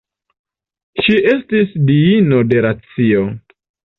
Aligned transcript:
Ŝi 1.07 1.17
estis 1.33 1.75
diino 1.91 2.41
de 2.53 2.65
racio. 2.69 3.23